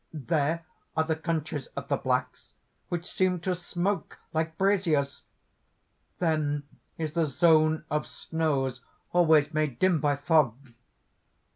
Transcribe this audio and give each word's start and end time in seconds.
There 0.13 0.65
are 0.97 1.03
the 1.03 1.15
countries 1.15 1.67
of 1.77 1.87
the 1.87 1.95
blacks, 1.97 2.53
which 2.89 3.05
seem 3.05 3.39
to 3.41 3.53
smoke 3.53 4.17
like 4.33 4.57
brasiers! 4.57 5.21
then 6.17 6.63
is 6.97 7.13
the 7.13 7.27
zone 7.27 7.85
of 7.87 8.07
snows 8.07 8.81
always 9.13 9.53
made 9.53 9.77
dim 9.77 9.99
by 10.01 10.15
fog! 10.15 10.55